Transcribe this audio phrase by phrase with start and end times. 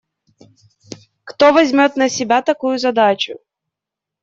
[1.25, 3.39] Кто возьмет на себя такую задачу?